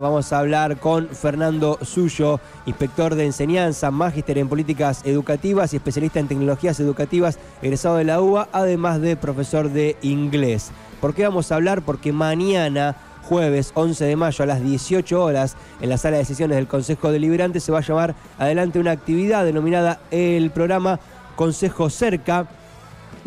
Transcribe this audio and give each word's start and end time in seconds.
Vamos 0.00 0.32
a 0.32 0.38
hablar 0.38 0.78
con 0.78 1.08
Fernando 1.08 1.76
Suyo, 1.82 2.38
inspector 2.66 3.16
de 3.16 3.26
enseñanza, 3.26 3.90
magíster 3.90 4.38
en 4.38 4.48
políticas 4.48 5.04
educativas 5.04 5.72
y 5.72 5.76
especialista 5.78 6.20
en 6.20 6.28
tecnologías 6.28 6.78
educativas, 6.78 7.36
egresado 7.62 7.96
de 7.96 8.04
la 8.04 8.20
UBA, 8.20 8.48
además 8.52 9.00
de 9.00 9.16
profesor 9.16 9.70
de 9.70 9.96
inglés. 10.02 10.70
¿Por 11.00 11.14
qué 11.14 11.24
vamos 11.24 11.50
a 11.50 11.56
hablar? 11.56 11.82
Porque 11.82 12.12
mañana, 12.12 12.94
jueves 13.24 13.72
11 13.74 14.04
de 14.04 14.14
mayo 14.14 14.44
a 14.44 14.46
las 14.46 14.62
18 14.62 15.20
horas, 15.20 15.56
en 15.80 15.88
la 15.88 15.98
sala 15.98 16.18
de 16.18 16.24
sesiones 16.24 16.58
del 16.58 16.68
Consejo 16.68 17.10
Deliberante 17.10 17.58
se 17.58 17.72
va 17.72 17.78
a 17.78 17.82
llevar 17.82 18.14
adelante 18.38 18.78
una 18.78 18.92
actividad 18.92 19.44
denominada 19.44 19.98
el 20.12 20.52
programa 20.52 21.00
Consejo 21.34 21.90
Cerca 21.90 22.46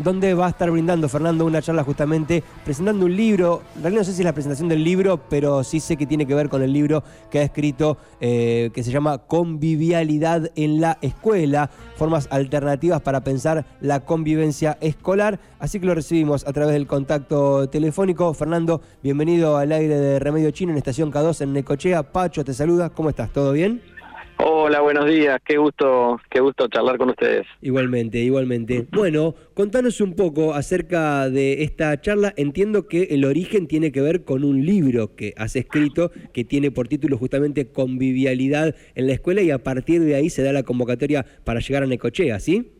donde 0.02 0.34
va 0.34 0.46
a 0.46 0.50
estar 0.50 0.70
brindando 0.70 1.08
Fernando 1.08 1.44
una 1.44 1.62
charla 1.62 1.84
justamente 1.84 2.42
presentando 2.64 3.06
un 3.06 3.16
libro. 3.16 3.62
En 3.76 3.82
realidad 3.82 4.00
no 4.00 4.04
sé 4.04 4.12
si 4.12 4.22
es 4.22 4.24
la 4.24 4.32
presentación 4.32 4.68
del 4.68 4.82
libro, 4.82 5.20
pero 5.28 5.62
sí 5.64 5.80
sé 5.80 5.96
que 5.96 6.06
tiene 6.06 6.26
que 6.26 6.34
ver 6.34 6.48
con 6.48 6.62
el 6.62 6.72
libro 6.72 7.02
que 7.30 7.38
ha 7.38 7.42
escrito 7.42 7.98
eh, 8.20 8.70
que 8.74 8.82
se 8.82 8.90
llama 8.90 9.18
Convivialidad 9.18 10.50
en 10.56 10.80
la 10.80 10.98
escuela, 11.02 11.70
formas 11.96 12.28
alternativas 12.30 13.00
para 13.00 13.22
pensar 13.22 13.64
la 13.80 14.00
convivencia 14.00 14.78
escolar. 14.80 15.38
Así 15.58 15.78
que 15.78 15.86
lo 15.86 15.94
recibimos 15.94 16.46
a 16.46 16.52
través 16.52 16.72
del 16.72 16.86
contacto 16.86 17.68
telefónico. 17.68 18.34
Fernando, 18.34 18.80
bienvenido 19.02 19.56
al 19.56 19.72
aire 19.72 19.98
de 19.98 20.18
Remedio 20.18 20.50
Chino 20.50 20.72
en 20.72 20.78
Estación 20.78 21.12
K2 21.12 21.42
en 21.42 21.52
Necochea. 21.52 22.02
Pacho 22.02 22.44
te 22.44 22.54
saluda, 22.54 22.90
¿cómo 22.90 23.10
estás? 23.10 23.32
¿Todo 23.32 23.52
bien? 23.52 23.91
Hola, 24.38 24.80
buenos 24.80 25.06
días. 25.06 25.40
Qué 25.44 25.56
gusto, 25.56 26.20
qué 26.30 26.40
gusto 26.40 26.66
charlar 26.68 26.98
con 26.98 27.10
ustedes. 27.10 27.46
Igualmente, 27.60 28.18
igualmente. 28.18 28.86
Bueno, 28.90 29.34
contanos 29.54 30.00
un 30.00 30.14
poco 30.14 30.54
acerca 30.54 31.28
de 31.28 31.62
esta 31.62 32.00
charla. 32.00 32.32
Entiendo 32.36 32.88
que 32.88 33.04
el 33.10 33.24
origen 33.24 33.66
tiene 33.66 33.92
que 33.92 34.00
ver 34.00 34.24
con 34.24 34.44
un 34.44 34.64
libro 34.64 35.14
que 35.14 35.34
has 35.36 35.56
escrito 35.56 36.10
que 36.32 36.44
tiene 36.44 36.70
por 36.70 36.88
título 36.88 37.18
justamente 37.18 37.70
Convivialidad 37.70 38.74
en 38.94 39.06
la 39.06 39.12
escuela 39.12 39.42
y 39.42 39.50
a 39.50 39.62
partir 39.62 40.00
de 40.00 40.14
ahí 40.14 40.30
se 40.30 40.42
da 40.42 40.52
la 40.52 40.62
convocatoria 40.62 41.24
para 41.44 41.60
llegar 41.60 41.82
a 41.82 41.86
Necochea, 41.86 42.40
¿sí? 42.40 42.72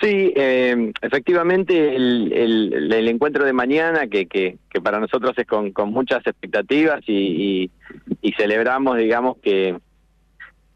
Sí, 0.00 0.32
eh, 0.36 0.92
efectivamente 1.00 1.96
el, 1.96 3.08
encuentro 3.08 3.44
de 3.44 3.52
mañana, 3.52 4.06
que, 4.06 4.26
que, 4.26 4.58
para 4.82 5.00
nosotros 5.00 5.32
es 5.38 5.46
con, 5.46 5.72
muchas 5.90 6.26
expectativas 6.26 7.00
y 7.06 7.70
celebramos, 8.36 8.98
digamos, 8.98 9.38
que 9.38 9.76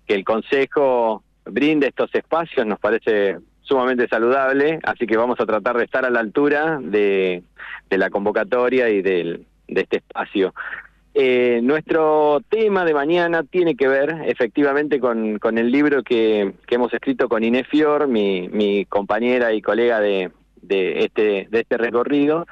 que 0.06 0.14
el 0.14 0.24
Consejo 0.24 1.22
brinde 1.44 1.88
estos 1.88 2.14
espacios 2.14 2.66
nos 2.66 2.78
parece 2.78 3.38
sumamente 3.62 4.08
saludable, 4.08 4.78
así 4.84 5.06
que 5.06 5.16
vamos 5.16 5.40
a 5.40 5.46
tratar 5.46 5.76
de 5.78 5.84
estar 5.84 6.04
a 6.04 6.10
la 6.10 6.20
altura 6.20 6.78
de, 6.80 7.42
la 7.90 8.10
convocatoria 8.10 8.88
y 8.90 9.02
del, 9.02 9.46
de 9.68 9.80
este 9.80 9.98
espacio. 9.98 10.54
Eh, 11.14 11.60
nuestro 11.62 12.40
tema 12.48 12.84
de 12.84 12.92
mañana 12.92 13.44
tiene 13.44 13.76
que 13.76 13.86
ver 13.86 14.22
efectivamente 14.26 14.98
con, 14.98 15.38
con 15.38 15.58
el 15.58 15.70
libro 15.70 16.02
que, 16.02 16.54
que, 16.66 16.74
hemos 16.74 16.92
escrito 16.92 17.28
con 17.28 17.44
Inés 17.44 17.68
Fior, 17.68 18.08
mi, 18.08 18.48
mi 18.48 18.84
compañera 18.84 19.52
y 19.52 19.62
colega 19.62 20.00
de, 20.00 20.32
de, 20.60 21.04
este, 21.04 21.46
de 21.50 21.60
este 21.60 21.78
recorrido, 21.78 22.46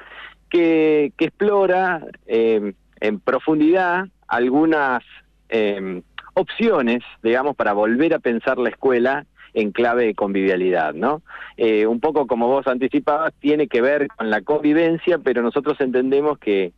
que, 0.49 1.11
que 1.17 1.25
explora 1.25 2.05
eh, 2.25 2.73
en 3.01 3.19
profundidad 3.19 4.05
algunas 4.27 5.03
eh, 5.49 6.01
opciones, 6.33 7.03
digamos, 7.21 7.55
para 7.55 7.73
volver 7.73 8.13
a 8.13 8.19
pensar 8.19 8.57
la 8.57 8.69
escuela 8.69 9.25
en 9.53 9.71
clave 9.71 10.05
de 10.05 10.15
convivialidad, 10.15 10.93
¿no? 10.93 11.21
Eh, 11.57 11.85
un 11.85 11.99
poco 11.99 12.25
como 12.25 12.47
vos 12.47 12.65
anticipabas, 12.67 13.33
tiene 13.39 13.67
que 13.67 13.81
ver 13.81 14.07
con 14.07 14.29
la 14.29 14.41
convivencia, 14.41 15.19
pero 15.19 15.41
nosotros 15.41 15.79
entendemos 15.79 16.39
que, 16.39 16.73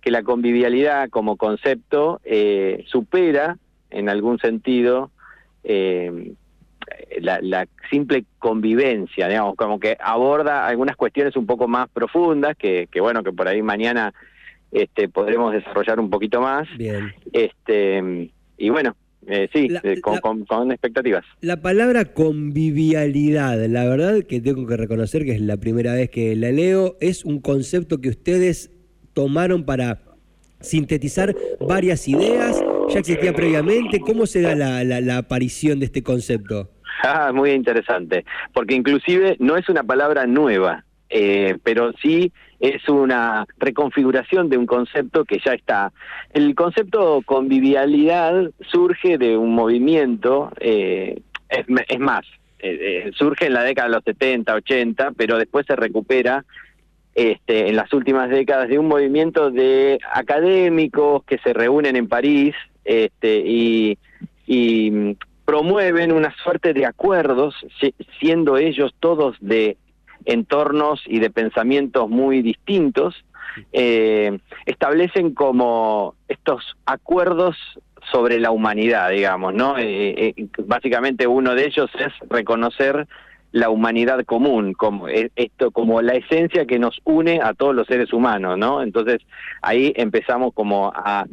que 0.00 0.10
la 0.10 0.22
convivialidad 0.22 1.08
como 1.10 1.36
concepto 1.36 2.20
eh, 2.24 2.84
supera, 2.86 3.58
en 3.90 4.08
algún 4.08 4.38
sentido, 4.38 5.10
eh, 5.64 6.32
la, 7.20 7.40
la, 7.40 7.66
simple 7.90 8.24
convivencia, 8.38 9.28
digamos, 9.28 9.56
como 9.56 9.80
que 9.80 9.96
aborda 10.00 10.66
algunas 10.66 10.96
cuestiones 10.96 11.36
un 11.36 11.46
poco 11.46 11.66
más 11.68 11.88
profundas, 11.88 12.56
que, 12.56 12.88
que 12.90 13.00
bueno, 13.00 13.22
que 13.22 13.32
por 13.32 13.48
ahí 13.48 13.62
mañana 13.62 14.12
este, 14.70 15.08
podremos 15.08 15.52
desarrollar 15.52 16.00
un 16.00 16.10
poquito 16.10 16.40
más. 16.40 16.68
Bien. 16.76 17.12
Este, 17.32 18.30
y 18.56 18.70
bueno, 18.70 18.96
eh, 19.26 19.48
sí, 19.52 19.68
eh, 19.82 20.00
con, 20.00 20.70
expectativas. 20.70 21.24
La 21.40 21.60
palabra 21.60 22.04
convivialidad, 22.06 23.64
la 23.66 23.84
verdad 23.84 24.22
que 24.22 24.40
tengo 24.40 24.66
que 24.66 24.76
reconocer 24.76 25.24
que 25.24 25.32
es 25.32 25.40
la 25.40 25.56
primera 25.56 25.94
vez 25.94 26.10
que 26.10 26.36
la 26.36 26.50
leo, 26.50 26.96
es 27.00 27.24
un 27.24 27.40
concepto 27.40 28.00
que 28.00 28.10
ustedes 28.10 28.70
tomaron 29.14 29.64
para 29.64 30.00
sintetizar 30.60 31.34
varias 31.60 32.08
ideas, 32.08 32.62
ya 32.88 32.98
existía 32.98 33.32
previamente, 33.34 34.00
¿cómo 34.00 34.26
se 34.26 34.40
da 34.42 34.54
la, 34.54 34.84
la 34.84 35.18
aparición 35.18 35.78
de 35.78 35.86
este 35.86 36.02
concepto? 36.02 36.70
Ah, 37.02 37.32
muy 37.32 37.50
interesante, 37.50 38.24
porque 38.52 38.74
inclusive 38.74 39.36
no 39.38 39.56
es 39.56 39.68
una 39.68 39.82
palabra 39.82 40.26
nueva, 40.26 40.84
eh, 41.16 41.58
pero 41.62 41.92
sí 42.02 42.32
es 42.58 42.88
una 42.88 43.46
reconfiguración 43.58 44.48
de 44.48 44.58
un 44.58 44.66
concepto 44.66 45.24
que 45.24 45.38
ya 45.38 45.52
está. 45.52 45.92
El 46.32 46.56
concepto 46.56 47.22
convivialidad 47.24 48.50
surge 48.72 49.16
de 49.16 49.36
un 49.36 49.54
movimiento, 49.54 50.50
eh, 50.58 51.20
es, 51.48 52.00
más, 52.00 52.26
eh, 52.58 53.12
surge 53.14 53.46
en 53.46 53.52
la 53.52 53.62
década 53.62 53.86
de 53.86 53.94
los 53.94 54.02
70, 54.02 54.54
80, 54.54 55.12
pero 55.12 55.38
después 55.38 55.64
se 55.66 55.76
recupera 55.76 56.44
este, 57.14 57.68
en 57.68 57.76
las 57.76 57.92
últimas 57.92 58.28
décadas 58.28 58.68
de 58.68 58.80
un 58.80 58.88
movimiento 58.88 59.52
de 59.52 60.00
académicos 60.12 61.22
que 61.26 61.38
se 61.38 61.52
reúnen 61.52 61.94
en 61.94 62.08
París 62.08 62.56
este, 62.84 63.38
y, 63.38 63.98
y 64.48 64.90
mm, 64.90 65.12
promueven 65.44 66.10
una 66.10 66.34
suerte 66.42 66.72
de 66.72 66.86
acuerdos, 66.86 67.54
siendo 68.18 68.56
ellos 68.56 68.92
todos 68.98 69.36
de 69.40 69.76
entornos 70.24 71.02
y 71.06 71.18
de 71.18 71.30
pensamientos 71.30 72.08
muy 72.08 72.42
distintos, 72.42 73.24
eh, 73.72 74.38
establecen 74.66 75.34
como 75.34 76.14
estos 76.28 76.76
acuerdos 76.86 77.56
sobre 78.10 78.38
la 78.38 78.50
humanidad, 78.50 79.10
digamos, 79.10 79.54
¿no? 79.54 79.78
Eh, 79.78 80.34
eh, 80.36 80.46
básicamente 80.66 81.26
uno 81.26 81.54
de 81.54 81.66
ellos 81.66 81.90
es 81.98 82.12
reconocer 82.28 83.06
la 83.52 83.70
humanidad 83.70 84.24
común, 84.24 84.72
como 84.72 85.06
esto, 85.08 85.70
como 85.70 86.02
la 86.02 86.14
esencia 86.14 86.66
que 86.66 86.80
nos 86.80 87.00
une 87.04 87.40
a 87.40 87.54
todos 87.54 87.74
los 87.74 87.86
seres 87.86 88.12
humanos, 88.12 88.58
¿no? 88.58 88.82
Entonces 88.82 89.20
ahí 89.62 89.92
empezamos 89.96 90.52
como 90.54 90.92
a 90.94 91.24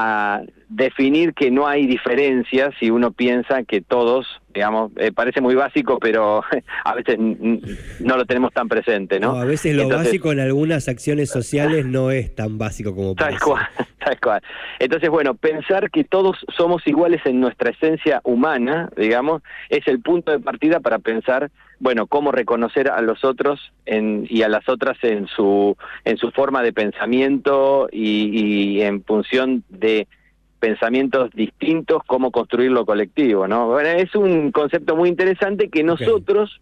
a 0.00 0.42
definir 0.68 1.34
que 1.34 1.50
no 1.50 1.66
hay 1.66 1.88
diferencias 1.88 2.72
si 2.78 2.88
uno 2.88 3.10
piensa 3.10 3.64
que 3.64 3.80
todos, 3.80 4.28
digamos, 4.52 4.92
eh, 4.96 5.12
parece 5.12 5.40
muy 5.40 5.54
básico, 5.54 5.98
pero 5.98 6.42
a 6.84 6.94
veces 6.94 7.18
no 7.18 8.16
lo 8.16 8.24
tenemos 8.24 8.52
tan 8.52 8.68
presente, 8.68 9.20
¿no? 9.20 9.32
a 9.32 9.44
veces 9.44 9.74
lo 9.74 9.88
básico 9.88 10.32
en 10.32 10.40
algunas 10.40 10.88
acciones 10.88 11.30
sociales 11.30 11.86
no 11.86 12.10
es 12.10 12.34
tan 12.34 12.58
básico 12.58 12.94
como 12.94 13.14
tal 13.14 13.38
cual, 13.40 13.66
tal 14.04 14.20
cual. 14.20 14.42
Entonces, 14.78 15.10
bueno, 15.10 15.34
pensar 15.34 15.90
que 15.90 16.04
todos 16.04 16.44
somos 16.56 16.86
iguales 16.86 17.20
en 17.24 17.40
nuestra 17.40 17.70
esencia 17.70 18.20
humana, 18.24 18.88
digamos, 18.96 19.42
es 19.68 19.86
el 19.86 20.00
punto 20.00 20.32
de 20.32 20.40
partida 20.40 20.80
para 20.80 20.98
pensar 20.98 21.50
bueno, 21.80 22.06
cómo 22.06 22.32
reconocer 22.32 22.88
a 22.88 23.00
los 23.02 23.24
otros 23.24 23.72
en, 23.86 24.26
y 24.28 24.42
a 24.42 24.48
las 24.48 24.68
otras 24.68 24.96
en 25.02 25.28
su, 25.28 25.76
en 26.04 26.16
su 26.16 26.32
forma 26.32 26.62
de 26.62 26.72
pensamiento 26.72 27.88
y, 27.92 28.78
y 28.78 28.82
en 28.82 29.04
función 29.04 29.62
de 29.68 30.08
pensamientos 30.58 31.30
distintos, 31.32 32.02
cómo 32.06 32.30
construir 32.30 32.70
lo 32.70 32.84
colectivo, 32.84 33.46
¿no? 33.46 33.68
Bueno, 33.68 33.88
es 33.90 34.14
un 34.14 34.50
concepto 34.52 34.96
muy 34.96 35.08
interesante 35.08 35.68
que 35.68 35.82
nosotros 35.82 36.60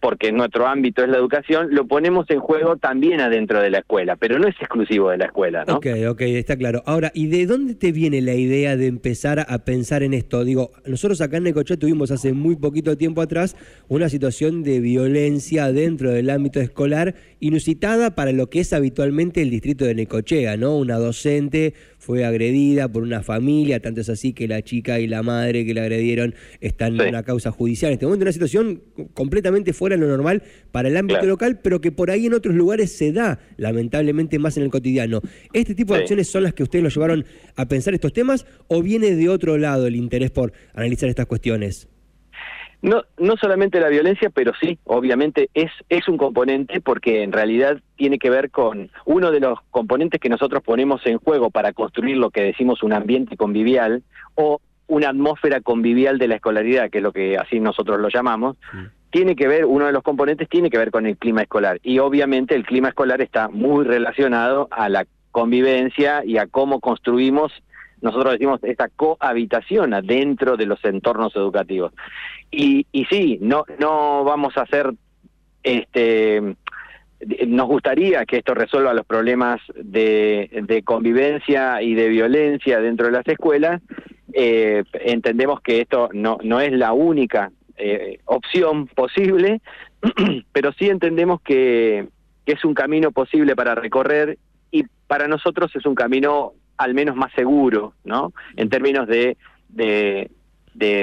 porque 0.00 0.32
nuestro 0.32 0.66
ámbito 0.66 1.02
es 1.02 1.08
la 1.08 1.16
educación, 1.16 1.68
lo 1.70 1.86
ponemos 1.86 2.28
en 2.30 2.40
juego 2.40 2.76
también 2.76 3.20
adentro 3.20 3.60
de 3.60 3.70
la 3.70 3.78
escuela, 3.78 4.16
pero 4.16 4.38
no 4.38 4.46
es 4.46 4.54
exclusivo 4.60 5.10
de 5.10 5.18
la 5.18 5.26
escuela, 5.26 5.64
¿no? 5.64 5.76
Ok, 5.76 5.86
ok, 6.08 6.20
está 6.22 6.56
claro. 6.56 6.82
Ahora, 6.86 7.10
¿y 7.14 7.28
de 7.28 7.46
dónde 7.46 7.74
te 7.74 7.92
viene 7.92 8.20
la 8.20 8.34
idea 8.34 8.76
de 8.76 8.86
empezar 8.86 9.46
a 9.48 9.58
pensar 9.64 10.02
en 10.02 10.14
esto? 10.14 10.44
Digo, 10.44 10.72
nosotros 10.84 11.20
acá 11.20 11.38
en 11.38 11.44
Necochea 11.44 11.76
tuvimos 11.76 12.10
hace 12.10 12.32
muy 12.32 12.56
poquito 12.56 12.96
tiempo 12.96 13.22
atrás 13.22 13.56
una 13.88 14.08
situación 14.08 14.62
de 14.62 14.80
violencia 14.80 15.72
dentro 15.72 16.10
del 16.10 16.30
ámbito 16.30 16.60
escolar 16.60 17.14
inusitada 17.40 18.14
para 18.14 18.32
lo 18.32 18.48
que 18.50 18.60
es 18.60 18.72
habitualmente 18.72 19.42
el 19.42 19.50
distrito 19.50 19.84
de 19.84 19.94
Necochea, 19.94 20.56
¿no? 20.56 20.76
Una 20.76 20.96
docente 20.96 21.74
fue 21.98 22.24
agredida 22.24 22.88
por 22.88 23.02
una 23.02 23.22
familia, 23.22 23.80
tanto 23.80 24.00
es 24.00 24.08
así 24.08 24.32
que 24.32 24.46
la 24.46 24.62
chica 24.62 25.00
y 25.00 25.06
la 25.06 25.22
madre 25.22 25.64
que 25.64 25.74
la 25.74 25.82
agredieron 25.82 26.34
están 26.60 27.00
en 27.00 27.08
una 27.08 27.22
causa 27.22 27.50
judicial. 27.50 27.90
En 27.90 27.94
este 27.94 28.06
momento 28.06 28.24
una 28.24 28.32
situación 28.32 28.82
completamente 29.14 29.72
fuera 29.72 29.85
de 29.92 29.98
lo 29.98 30.06
normal 30.06 30.42
para 30.72 30.88
el 30.88 30.96
ámbito 30.96 31.24
local, 31.26 31.60
pero 31.62 31.80
que 31.80 31.92
por 31.92 32.10
ahí 32.10 32.26
en 32.26 32.34
otros 32.34 32.54
lugares 32.54 32.96
se 32.96 33.12
da, 33.12 33.38
lamentablemente, 33.56 34.38
más 34.38 34.56
en 34.56 34.64
el 34.64 34.70
cotidiano. 34.70 35.20
¿Este 35.52 35.74
tipo 35.74 35.94
de 35.94 36.00
acciones 36.00 36.28
son 36.28 36.42
las 36.42 36.54
que 36.54 36.62
ustedes 36.62 36.82
lo 36.82 36.90
llevaron 36.90 37.24
a 37.56 37.66
pensar 37.66 37.94
estos 37.94 38.12
temas 38.12 38.46
o 38.68 38.82
viene 38.82 39.14
de 39.14 39.28
otro 39.28 39.58
lado 39.58 39.86
el 39.86 39.96
interés 39.96 40.30
por 40.30 40.52
analizar 40.74 41.08
estas 41.08 41.26
cuestiones? 41.26 41.88
No, 42.82 43.02
no 43.18 43.36
solamente 43.36 43.80
la 43.80 43.88
violencia, 43.88 44.30
pero 44.30 44.52
sí, 44.60 44.78
obviamente 44.84 45.48
es, 45.54 45.70
es 45.88 46.06
un 46.08 46.18
componente 46.18 46.80
porque 46.80 47.22
en 47.22 47.32
realidad 47.32 47.80
tiene 47.96 48.18
que 48.18 48.30
ver 48.30 48.50
con 48.50 48.90
uno 49.06 49.30
de 49.30 49.40
los 49.40 49.58
componentes 49.70 50.20
que 50.20 50.28
nosotros 50.28 50.62
ponemos 50.62 51.04
en 51.06 51.18
juego 51.18 51.50
para 51.50 51.72
construir 51.72 52.16
lo 52.16 52.30
que 52.30 52.42
decimos 52.42 52.82
un 52.82 52.92
ambiente 52.92 53.36
convivial 53.36 54.02
o 54.34 54.60
una 54.88 55.08
atmósfera 55.08 55.60
convivial 55.62 56.18
de 56.18 56.28
la 56.28 56.36
escolaridad, 56.36 56.90
que 56.90 56.98
es 56.98 57.04
lo 57.04 57.12
que 57.12 57.36
así 57.36 57.60
nosotros 57.60 57.98
lo 57.98 58.08
llamamos, 58.08 58.56
tiene 59.16 59.34
que 59.34 59.48
ver, 59.48 59.64
uno 59.64 59.86
de 59.86 59.92
los 59.92 60.02
componentes 60.02 60.46
tiene 60.46 60.68
que 60.68 60.76
ver 60.76 60.90
con 60.90 61.06
el 61.06 61.16
clima 61.16 61.40
escolar. 61.40 61.80
Y 61.82 62.00
obviamente 62.00 62.54
el 62.54 62.66
clima 62.66 62.88
escolar 62.88 63.22
está 63.22 63.48
muy 63.48 63.86
relacionado 63.86 64.68
a 64.70 64.90
la 64.90 65.06
convivencia 65.30 66.22
y 66.22 66.36
a 66.36 66.46
cómo 66.46 66.80
construimos 66.80 67.50
nosotros 68.02 68.34
decimos 68.34 68.62
esta 68.62 68.90
cohabitación 68.90 69.94
dentro 70.04 70.58
de 70.58 70.66
los 70.66 70.84
entornos 70.84 71.34
educativos. 71.34 71.94
Y, 72.50 72.86
y 72.92 73.06
sí, 73.06 73.38
no, 73.40 73.64
no 73.78 74.22
vamos 74.22 74.54
a 74.58 74.62
hacer, 74.62 74.92
este, 75.62 76.54
nos 77.46 77.66
gustaría 77.68 78.26
que 78.26 78.36
esto 78.36 78.52
resuelva 78.52 78.92
los 78.92 79.06
problemas 79.06 79.62
de, 79.82 80.62
de 80.68 80.82
convivencia 80.82 81.80
y 81.80 81.94
de 81.94 82.08
violencia 82.08 82.80
dentro 82.80 83.06
de 83.06 83.12
las 83.12 83.26
escuelas. 83.26 83.80
Eh, 84.34 84.84
entendemos 84.92 85.62
que 85.62 85.80
esto 85.80 86.10
no, 86.12 86.36
no 86.42 86.60
es 86.60 86.72
la 86.72 86.92
única 86.92 87.50
eh, 87.76 88.20
opción 88.24 88.86
posible, 88.86 89.60
pero 90.52 90.72
sí 90.72 90.88
entendemos 90.88 91.40
que, 91.42 92.08
que 92.44 92.52
es 92.52 92.64
un 92.64 92.74
camino 92.74 93.12
posible 93.12 93.56
para 93.56 93.74
recorrer 93.74 94.38
y 94.70 94.84
para 95.06 95.28
nosotros 95.28 95.74
es 95.74 95.84
un 95.86 95.94
camino 95.94 96.52
al 96.76 96.94
menos 96.94 97.16
más 97.16 97.32
seguro, 97.32 97.94
¿no? 98.04 98.32
En 98.56 98.68
términos 98.68 99.06
de, 99.08 99.36
de, 99.68 100.30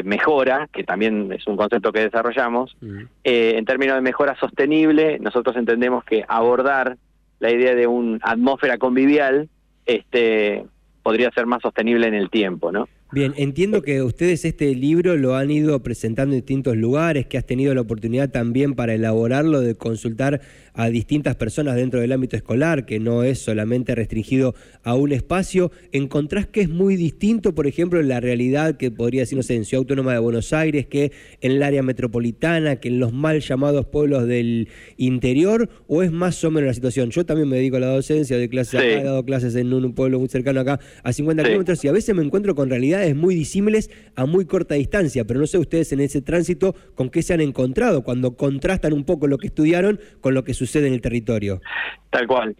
mejora, 0.03 0.69
que 0.71 0.83
también 0.83 1.31
es 1.31 1.47
un 1.47 1.57
concepto 1.57 1.91
que 1.91 2.01
desarrollamos, 2.01 2.77
eh, 3.23 3.53
en 3.57 3.65
términos 3.65 3.95
de 3.95 4.01
mejora 4.01 4.35
sostenible, 4.39 5.17
nosotros 5.19 5.55
entendemos 5.55 6.03
que 6.03 6.23
abordar 6.27 6.97
la 7.39 7.51
idea 7.51 7.73
de 7.75 7.87
una 7.87 8.19
atmósfera 8.21 8.77
convivial 8.77 9.49
este, 9.85 10.65
podría 11.01 11.31
ser 11.31 11.45
más 11.45 11.61
sostenible 11.61 12.07
en 12.07 12.13
el 12.13 12.29
tiempo, 12.29 12.71
¿no? 12.71 12.87
Bien, 13.13 13.33
entiendo 13.37 13.83
que 13.83 14.01
ustedes 14.01 14.43
este 14.43 14.73
libro 14.73 15.15
lo 15.15 15.35
han 15.35 15.51
ido 15.51 15.81
presentando 15.83 16.33
en 16.33 16.41
distintos 16.41 16.75
lugares, 16.75 17.27
que 17.27 17.37
has 17.37 17.45
tenido 17.45 17.73
la 17.75 17.81
oportunidad 17.81 18.29
también 18.29 18.73
para 18.73 18.95
elaborarlo, 18.95 19.61
de 19.61 19.75
consultar 19.75 20.41
a 20.73 20.89
distintas 20.89 21.35
personas 21.35 21.75
dentro 21.75 21.99
del 21.99 22.11
ámbito 22.11 22.35
escolar, 22.35 22.85
que 22.85 22.99
no 22.99 23.23
es 23.23 23.39
solamente 23.39 23.95
restringido 23.95 24.55
a 24.83 24.95
un 24.95 25.11
espacio. 25.11 25.71
¿Encontrás 25.91 26.47
que 26.47 26.61
es 26.61 26.69
muy 26.69 26.95
distinto, 26.95 27.53
por 27.53 27.67
ejemplo, 27.67 27.99
en 27.99 28.07
la 28.07 28.19
realidad 28.19 28.77
que 28.77 28.91
podría 28.91 29.21
decir, 29.21 29.37
no 29.37 29.43
sé, 29.43 29.55
en 29.55 29.65
Ciudad 29.65 29.81
Autónoma 29.81 30.13
de 30.13 30.19
Buenos 30.19 30.51
Aires, 30.53 30.87
que 30.87 31.11
en 31.41 31.53
el 31.53 31.63
área 31.63 31.83
metropolitana, 31.83 32.77
que 32.77 32.87
en 32.87 32.99
los 32.99 33.13
mal 33.13 33.39
llamados 33.41 33.85
pueblos 33.85 34.27
del 34.27 34.67
interior, 34.97 35.69
o 35.87 36.03
es 36.03 36.11
más 36.11 36.43
o 36.43 36.51
menos 36.51 36.67
la 36.67 36.73
situación? 36.73 37.11
Yo 37.11 37.25
también 37.25 37.47
me 37.47 37.57
dedico 37.57 37.77
a 37.77 37.79
la 37.79 37.87
docencia, 37.87 38.37
doy 38.37 38.49
clases 38.49 38.81
he 38.81 39.03
dado 39.03 39.23
clases 39.25 39.55
en 39.55 39.73
un 39.73 39.93
pueblo 39.93 40.19
muy 40.19 40.27
cercano 40.27 40.59
acá, 40.59 40.79
a 41.03 41.13
50 41.13 41.43
kilómetros, 41.43 41.83
y 41.85 41.87
a 41.87 41.91
veces 41.91 42.15
me 42.15 42.23
encuentro 42.23 42.55
con 42.55 42.69
realidades 42.69 43.15
muy 43.15 43.35
disímiles 43.35 43.89
a 44.15 44.25
muy 44.25 44.45
corta 44.45 44.75
distancia, 44.75 45.25
pero 45.25 45.39
no 45.39 45.47
sé 45.47 45.57
ustedes 45.57 45.91
en 45.91 45.99
ese 45.99 46.21
tránsito 46.21 46.75
con 46.95 47.09
qué 47.09 47.21
se 47.21 47.33
han 47.33 47.41
encontrado 47.41 48.03
cuando 48.03 48.35
contrastan 48.35 48.93
un 48.93 49.03
poco 49.03 49.27
lo 49.27 49.37
que 49.37 49.47
estudiaron 49.47 49.99
con 50.21 50.33
lo 50.33 50.43
que 50.43 50.53
sucede 50.53 50.62
en 50.85 50.93
el 50.93 51.01
territorio. 51.01 51.61
Tal 52.09 52.27
cual. 52.27 52.55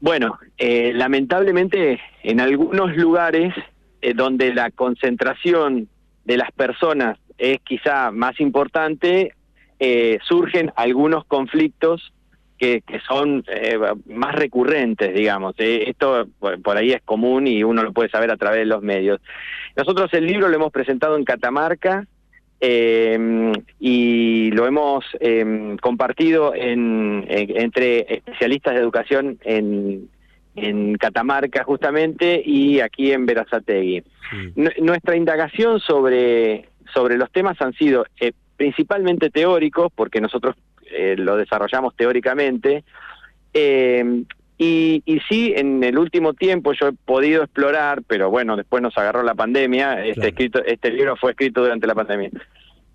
Bueno, 0.00 0.38
eh, 0.58 0.92
lamentablemente 0.94 2.00
en 2.22 2.40
algunos 2.40 2.96
lugares 2.96 3.54
eh, 4.00 4.14
donde 4.14 4.52
la 4.52 4.70
concentración 4.70 5.88
de 6.24 6.36
las 6.36 6.50
personas 6.52 7.18
es 7.38 7.60
quizá 7.60 8.10
más 8.10 8.40
importante, 8.40 9.34
eh, 9.78 10.18
surgen 10.24 10.72
algunos 10.76 11.24
conflictos 11.24 12.12
que, 12.58 12.82
son 13.08 13.44
eh, 13.48 13.76
más 14.06 14.34
recurrentes, 14.36 15.12
digamos. 15.12 15.54
Esto 15.58 16.28
por 16.38 16.76
ahí 16.76 16.92
es 16.92 17.02
común 17.02 17.48
y 17.48 17.64
uno 17.64 17.82
lo 17.82 17.92
puede 17.92 18.08
saber 18.08 18.30
a 18.30 18.36
través 18.36 18.60
de 18.60 18.66
los 18.66 18.82
medios. 18.82 19.20
Nosotros 19.76 20.12
el 20.14 20.26
libro 20.26 20.48
lo 20.48 20.54
hemos 20.54 20.70
presentado 20.70 21.16
en 21.16 21.24
Catamarca 21.24 22.06
em, 22.64 23.52
y 23.80 24.52
lo 24.52 24.68
hemos 24.68 25.04
em, 25.18 25.76
compartido 25.78 26.54
en, 26.54 27.24
entre 27.28 28.14
especialistas 28.14 28.74
de 28.74 28.80
educación 28.80 29.38
en, 29.42 30.08
en 30.54 30.94
Catamarca 30.94 31.64
justamente 31.64 32.40
y 32.44 32.78
aquí 32.78 33.10
en 33.10 33.26
Verazategui. 33.26 34.04
Nuestra 34.80 35.16
indagación 35.16 35.80
sobre, 35.80 36.68
sobre 36.94 37.18
los 37.18 37.32
temas 37.32 37.60
han 37.60 37.72
sido 37.72 38.06
eh, 38.20 38.30
principalmente 38.56 39.28
teóricos, 39.30 39.90
porque 39.92 40.20
nosotros 40.20 40.54
eh, 40.88 41.16
lo 41.18 41.36
desarrollamos 41.36 41.96
teóricamente. 41.96 42.84
Eh, 43.52 44.22
y, 44.62 45.02
y, 45.06 45.18
sí, 45.28 45.52
en 45.56 45.82
el 45.82 45.98
último 45.98 46.34
tiempo 46.34 46.72
yo 46.72 46.86
he 46.86 46.92
podido 46.92 47.42
explorar, 47.42 48.02
pero 48.06 48.30
bueno, 48.30 48.56
después 48.56 48.80
nos 48.80 48.96
agarró 48.96 49.24
la 49.24 49.34
pandemia, 49.34 50.04
este, 50.04 50.28
escrito, 50.28 50.62
este 50.64 50.92
libro 50.92 51.16
fue 51.16 51.32
escrito 51.32 51.62
durante 51.62 51.88
la 51.88 51.96
pandemia. 51.96 52.30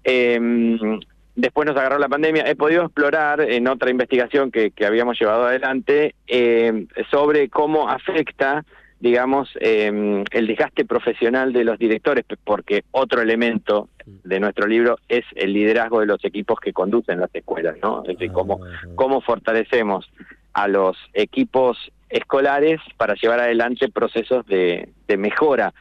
Em, 0.05 0.97
después 1.35 1.67
nos 1.67 1.75
agarró 1.75 1.99
la 1.99 2.07
pandemia, 2.07 2.49
he 2.49 2.55
podido 2.55 2.83
explorar 2.83 3.41
en 3.41 3.67
otra 3.67 3.89
investigación 3.89 4.49
que, 4.49 4.71
que 4.71 4.85
habíamos 4.85 5.19
llevado 5.19 5.43
adelante 5.43 6.15
em, 6.27 6.87
sobre 7.11 7.49
cómo 7.49 7.89
afecta 7.89 8.63
digamos, 8.99 9.49
em, 9.59 10.23
el 10.31 10.47
desgaste 10.47 10.83
profesional 10.83 11.53
de 11.53 11.63
los 11.63 11.77
directores, 11.77 12.25
porque 12.43 12.83
otro 12.89 13.21
elemento 13.21 13.89
de 14.05 14.39
nuestro 14.39 14.65
libro 14.65 14.97
es 15.07 15.23
el 15.35 15.53
liderazgo 15.53 15.99
de 15.99 16.07
los 16.07 16.25
equipos 16.25 16.59
que 16.59 16.73
conducen 16.73 17.19
las 17.19 17.29
escuelas, 17.35 17.75
¿no? 17.79 18.01
Es 18.01 18.17
decir, 18.17 18.31
cómo, 18.31 18.59
cómo 18.95 19.21
fortalecemos 19.21 20.09
a 20.57 20.67
los 20.67 20.97
equipos 21.13 21.77
escolares 22.09 22.81
para 22.97 23.13
llevar 23.13 23.39
adelante 23.39 23.89
procesos 23.89 24.43
de, 24.47 24.89
de 25.07 25.17
mejora 25.17 25.71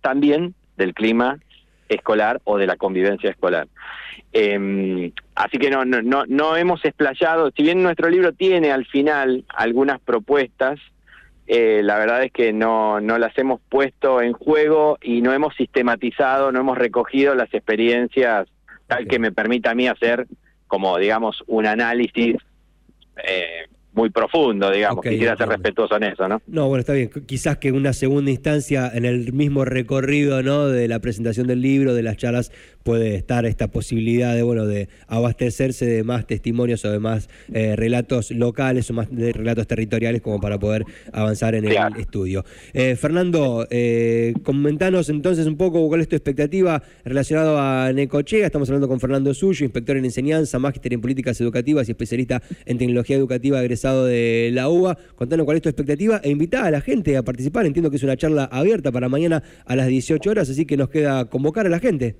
también 0.00 0.54
del 0.76 0.94
clima 0.94 1.38
escolar 1.88 2.40
o 2.42 2.58
de 2.58 2.66
la 2.66 2.74
convivencia 2.74 3.30
escolar. 3.30 3.68
Eh, 4.32 5.12
así 5.36 5.58
que 5.58 5.70
no, 5.70 5.84
no, 5.84 6.02
no, 6.02 6.24
no 6.26 6.56
hemos 6.56 6.84
explayado, 6.84 7.52
si 7.56 7.62
bien 7.62 7.84
nuestro 7.84 8.08
libro 8.08 8.32
tiene 8.32 8.72
al 8.72 8.84
final 8.84 9.44
algunas 9.48 10.00
propuestas, 10.00 10.80
eh, 11.46 11.80
la 11.84 11.96
verdad 11.96 12.24
es 12.24 12.32
que 12.32 12.52
no, 12.52 13.00
no 13.00 13.16
las 13.16 13.38
hemos 13.38 13.60
puesto 13.68 14.20
en 14.22 14.32
juego 14.32 14.98
y 15.00 15.20
no 15.20 15.32
hemos 15.32 15.54
sistematizado, 15.54 16.50
no 16.50 16.58
hemos 16.58 16.78
recogido 16.78 17.36
las 17.36 17.54
experiencias 17.54 18.48
tal 18.88 19.06
que 19.06 19.20
me 19.20 19.30
permita 19.30 19.70
a 19.70 19.76
mí 19.76 19.86
hacer 19.86 20.26
como, 20.66 20.98
digamos, 20.98 21.44
un 21.46 21.66
análisis 21.66 22.34
eh, 23.24 23.68
muy 23.92 24.10
profundo, 24.10 24.70
digamos. 24.70 25.04
Quisiera 25.04 25.36
ser 25.36 25.48
respetuoso 25.48 25.96
en 25.96 26.04
eso, 26.04 26.28
¿no? 26.28 26.40
No, 26.46 26.68
bueno, 26.68 26.80
está 26.80 26.92
bien. 26.92 27.10
Quizás 27.26 27.58
que 27.58 27.72
una 27.72 27.92
segunda 27.92 28.30
instancia 28.30 28.90
en 28.92 29.04
el 29.04 29.32
mismo 29.32 29.64
recorrido, 29.64 30.42
¿no? 30.42 30.68
De 30.68 30.88
la 30.88 31.00
presentación 31.00 31.46
del 31.46 31.60
libro, 31.60 31.94
de 31.94 32.02
las 32.02 32.16
charlas, 32.16 32.52
puede 32.82 33.14
estar 33.14 33.44
esta 33.46 33.68
posibilidad 33.68 34.34
de, 34.34 34.42
bueno, 34.42 34.66
de 34.66 34.88
abastecerse 35.06 35.86
de 35.86 36.04
más 36.04 36.26
testimonios 36.26 36.84
o 36.84 36.90
de 36.90 36.98
más 36.98 37.28
eh, 37.52 37.76
relatos 37.76 38.30
locales 38.30 38.88
o 38.90 38.94
más 38.94 39.14
de 39.14 39.32
relatos 39.32 39.66
territoriales 39.66 40.22
como 40.22 40.40
para 40.40 40.58
poder 40.58 40.84
avanzar 41.12 41.54
en 41.54 41.66
el 41.66 41.76
estudio. 41.98 42.44
Eh, 42.72 42.96
Fernando, 42.96 43.66
eh, 43.70 44.34
comentanos 44.44 45.08
entonces 45.08 45.46
un 45.46 45.56
poco 45.56 45.86
cuál 45.88 46.00
es 46.00 46.08
tu 46.08 46.16
expectativa 46.16 46.82
relacionado 47.04 47.58
a 47.58 47.92
Necochea. 47.92 48.46
Estamos 48.46 48.68
hablando 48.68 48.88
con 48.88 49.00
Fernando 49.00 49.34
Suyo, 49.34 49.64
inspector 49.64 49.96
en 49.96 50.04
enseñanza, 50.04 50.58
máster 50.58 50.92
en 50.92 51.00
políticas 51.00 51.40
educativas 51.40 51.88
y 51.88 51.92
especialista 51.92 52.42
en 52.64 52.78
tecnología 52.78 53.16
educativa 53.16 53.60
de 53.88 54.50
la 54.52 54.68
UBA. 54.68 54.96
Contanos 55.16 55.44
cuál 55.44 55.56
es 55.56 55.62
tu 55.62 55.68
expectativa 55.68 56.20
e 56.22 56.30
invita 56.30 56.64
a 56.64 56.70
la 56.70 56.80
gente 56.80 57.16
a 57.16 57.22
participar. 57.22 57.66
Entiendo 57.66 57.90
que 57.90 57.96
es 57.96 58.02
una 58.02 58.16
charla 58.16 58.44
abierta 58.44 58.92
para 58.92 59.08
mañana 59.08 59.42
a 59.66 59.76
las 59.76 59.88
18 59.88 60.30
horas, 60.30 60.50
así 60.50 60.66
que 60.66 60.76
nos 60.76 60.90
queda 60.90 61.24
convocar 61.26 61.66
a 61.66 61.70
la 61.70 61.78
gente. 61.78 62.16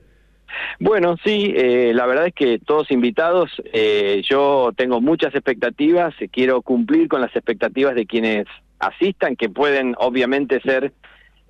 Bueno, 0.78 1.16
sí, 1.24 1.52
eh, 1.54 1.92
la 1.94 2.06
verdad 2.06 2.26
es 2.26 2.34
que 2.34 2.58
todos 2.58 2.90
invitados, 2.90 3.50
eh, 3.72 4.22
yo 4.28 4.72
tengo 4.76 5.00
muchas 5.00 5.34
expectativas, 5.34 6.14
quiero 6.32 6.62
cumplir 6.62 7.08
con 7.08 7.20
las 7.20 7.34
expectativas 7.36 7.94
de 7.94 8.06
quienes 8.06 8.46
asistan, 8.78 9.36
que 9.36 9.48
pueden 9.48 9.94
obviamente 9.98 10.60
ser 10.62 10.92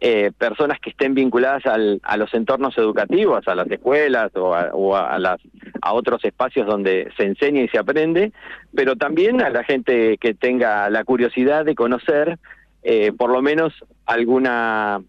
eh, 0.00 0.33
personas 0.37 0.80
que 0.80 0.90
estén 0.90 1.14
vinculadas 1.14 1.66
al, 1.66 2.00
a 2.02 2.16
los 2.16 2.33
entornos 2.35 2.76
educativos, 2.78 3.47
a 3.47 3.54
las 3.54 3.71
escuelas 3.71 4.30
o, 4.35 4.54
a, 4.97 5.19
las, 5.19 5.40
a 5.83 5.92
otros 5.92 6.25
espacios 6.25 6.66
donde 6.66 7.11
se 7.16 7.25
enseña 7.25 7.62
y 7.62 7.69
se 7.69 7.78
aprende, 7.78 8.33
pero 8.75 8.97
también 8.97 9.42
a 9.42 9.50
la 9.50 9.62
gente 9.64 10.16
que 10.19 10.35
tenga 10.35 10.88
la 10.90 11.04
curiosidad 11.04 11.64
de 11.64 11.75
conocer 11.75 12.38
por 13.19 13.30
lo 13.30 13.42
menos 13.42 13.75
alguna 14.07 15.02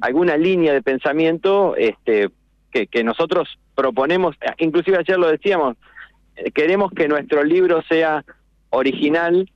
alguna 0.00 0.36
línea 0.36 0.72
de 0.72 0.82
pensamiento 0.82 1.76
este, 1.76 2.30
que, 2.72 3.04
nosotros 3.04 3.58
proponemos, 3.74 4.36
inclusive 4.58 4.98
ayer 4.98 5.18
lo 5.18 5.28
decíamos, 5.28 5.76
eh, 6.36 6.50
queremos 6.50 6.92
que 6.92 7.08
nuestro 7.08 7.44
libro 7.44 7.82
sea 7.88 8.24
original, 8.70 9.50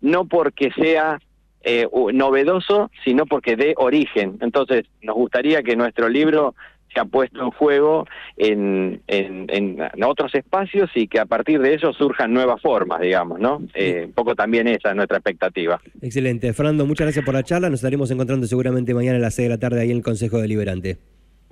no 0.00 0.26
porque 0.26 0.70
sea 0.72 1.20
eh, 1.64 1.88
novedoso, 2.12 2.90
sino 3.04 3.26
porque 3.26 3.56
dé 3.56 3.74
origen. 3.76 4.38
Entonces, 4.40 4.84
nos 5.02 5.16
gustaría 5.16 5.62
que 5.62 5.76
nuestro 5.76 6.08
libro 6.08 6.54
se 6.92 7.00
ha 7.00 7.04
puesto 7.04 7.42
en 7.42 7.50
juego 7.50 8.06
en, 8.36 9.00
en, 9.06 9.78
otros 10.04 10.34
espacios 10.34 10.90
y 10.94 11.08
que 11.08 11.20
a 11.20 11.26
partir 11.26 11.60
de 11.60 11.74
eso 11.74 11.92
surjan 11.92 12.32
nuevas 12.32 12.60
formas, 12.60 13.00
digamos, 13.00 13.40
¿no? 13.40 13.62
Eh, 13.74 14.04
un 14.06 14.12
poco 14.12 14.34
también 14.34 14.68
esa 14.68 14.90
es 14.90 14.96
nuestra 14.96 15.18
expectativa. 15.18 15.80
Excelente. 16.02 16.52
Fernando, 16.52 16.84
muchas 16.86 17.06
gracias 17.06 17.24
por 17.24 17.34
la 17.34 17.42
charla. 17.42 17.70
Nos 17.70 17.78
estaremos 17.78 18.10
encontrando 18.10 18.46
seguramente 18.46 18.94
mañana 18.94 19.16
a 19.16 19.20
las 19.20 19.34
6 19.34 19.48
de 19.48 19.54
la 19.54 19.58
tarde 19.58 19.80
ahí 19.80 19.90
en 19.90 19.98
el 19.98 20.02
Consejo 20.02 20.38
Deliberante. 20.38 20.98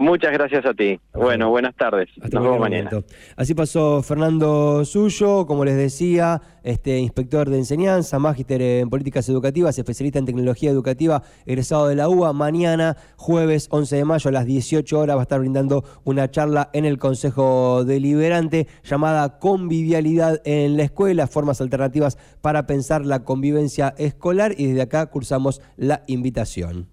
Muchas 0.00 0.33
gracias 0.33 0.64
a 0.64 0.73
ti. 0.73 0.99
Bueno, 1.12 1.50
buenas 1.50 1.76
tardes. 1.76 2.09
Hasta 2.23 2.37
Nos 2.38 2.45
vemos 2.45 2.59
mañana. 2.59 2.90
Así 3.37 3.52
pasó 3.54 4.02
Fernando 4.02 4.83
Suyo, 4.87 5.45
como 5.47 5.62
les 5.66 5.76
decía, 5.76 6.40
este 6.62 7.00
inspector 7.00 7.50
de 7.50 7.59
enseñanza, 7.59 8.19
magíster 8.19 8.62
en 8.62 8.88
políticas 8.88 9.28
educativas, 9.28 9.76
especialista 9.78 10.19
en 10.19 10.25
tecnología 10.25 10.71
educativa, 10.71 11.23
egresado 11.45 11.87
de 11.87 11.97
la 11.97 12.09
UA. 12.09 12.33
Mañana, 12.33 12.97
jueves 13.16 13.69
11 13.71 13.97
de 13.97 14.04
mayo 14.07 14.30
a 14.30 14.33
las 14.33 14.47
18 14.47 14.99
horas, 14.99 15.16
va 15.16 15.21
a 15.21 15.25
estar 15.25 15.38
brindando 15.38 15.85
una 16.04 16.30
charla 16.30 16.71
en 16.73 16.87
el 16.87 16.97
Consejo 16.97 17.85
Deliberante 17.85 18.69
llamada 18.83 19.38
Convivialidad 19.38 20.40
en 20.47 20.78
la 20.78 20.85
escuela, 20.85 21.26
formas 21.26 21.61
alternativas 21.61 22.16
para 22.40 22.66
pensar 22.66 23.04
la 23.04 23.25
convivencia 23.25 23.95
escolar 23.99 24.54
y 24.57 24.69
desde 24.69 24.80
acá 24.80 25.04
cursamos 25.11 25.61
la 25.76 26.04
invitación. 26.07 26.88